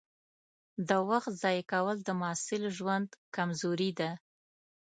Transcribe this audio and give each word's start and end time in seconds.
د 0.87 0.89
وخت 1.09 1.33
ضایع 1.43 1.63
کول 1.71 1.97
د 2.03 2.09
محصل 2.21 2.63
ژوند 2.77 3.09
کمزوري 3.35 3.91
ده. 3.99 4.09